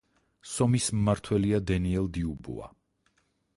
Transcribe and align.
სომის 0.51 0.87
მმართველია 1.01 1.61
დენიელ 1.73 2.11
დიუბუა. 2.17 2.73